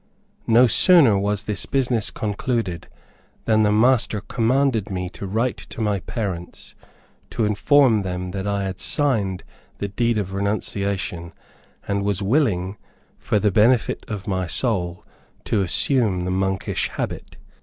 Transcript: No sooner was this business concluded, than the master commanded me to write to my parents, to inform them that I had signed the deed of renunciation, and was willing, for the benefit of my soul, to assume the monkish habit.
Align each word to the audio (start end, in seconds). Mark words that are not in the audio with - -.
No 0.47 0.65
sooner 0.65 1.15
was 1.19 1.43
this 1.43 1.67
business 1.67 2.09
concluded, 2.09 2.87
than 3.45 3.61
the 3.61 3.71
master 3.71 4.21
commanded 4.21 4.89
me 4.89 5.09
to 5.11 5.27
write 5.27 5.57
to 5.57 5.79
my 5.79 5.99
parents, 5.99 6.73
to 7.29 7.45
inform 7.45 8.01
them 8.01 8.31
that 8.31 8.47
I 8.47 8.63
had 8.63 8.79
signed 8.79 9.43
the 9.77 9.89
deed 9.89 10.17
of 10.17 10.33
renunciation, 10.33 11.33
and 11.87 12.03
was 12.03 12.19
willing, 12.19 12.77
for 13.19 13.37
the 13.37 13.51
benefit 13.51 14.03
of 14.07 14.25
my 14.25 14.47
soul, 14.47 15.05
to 15.43 15.61
assume 15.61 16.25
the 16.25 16.31
monkish 16.31 16.89
habit. 16.89 17.35